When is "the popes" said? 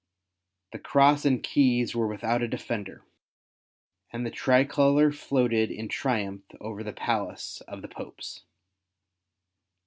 7.83-8.41